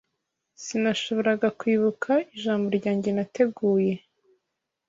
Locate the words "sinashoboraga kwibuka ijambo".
0.63-2.67